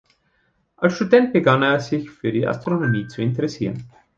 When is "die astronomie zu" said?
2.31-3.21